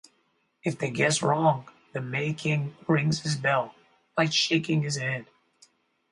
If 0.63 0.79
they 0.79 0.89
guess 0.89 1.21
wrong, 1.21 1.69
the 1.93 2.01
May 2.01 2.33
King 2.33 2.75
rings 2.87 3.21
his 3.21 3.35
bell 3.35 3.75
by 4.15 4.25
shaking 4.25 4.81
his 4.81 4.95
head. 4.97 5.27